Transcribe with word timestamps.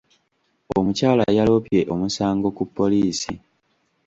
Omukyala 0.77 1.23
yaloopye 1.37 1.81
omusango 1.93 2.47
ku 2.57 2.63
poliisi. 2.75 3.33